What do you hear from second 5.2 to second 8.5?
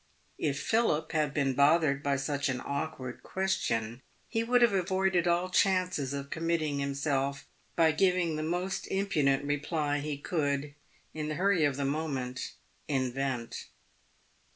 all chances of committing himself by giving the